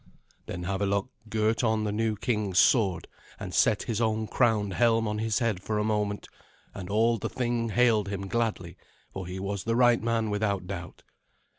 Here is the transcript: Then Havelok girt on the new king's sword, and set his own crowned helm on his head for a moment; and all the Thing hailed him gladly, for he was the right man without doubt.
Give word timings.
Then 0.47 0.63
Havelok 0.63 1.09
girt 1.29 1.63
on 1.63 1.83
the 1.83 1.91
new 1.91 2.15
king's 2.15 2.57
sword, 2.57 3.07
and 3.39 3.53
set 3.53 3.83
his 3.83 4.01
own 4.01 4.25
crowned 4.25 4.73
helm 4.73 5.07
on 5.07 5.19
his 5.19 5.37
head 5.37 5.61
for 5.61 5.77
a 5.77 5.83
moment; 5.83 6.27
and 6.73 6.89
all 6.89 7.19
the 7.19 7.29
Thing 7.29 7.69
hailed 7.69 8.07
him 8.09 8.27
gladly, 8.27 8.77
for 9.11 9.27
he 9.27 9.39
was 9.39 9.63
the 9.63 9.75
right 9.75 10.01
man 10.01 10.31
without 10.31 10.65
doubt. 10.65 11.03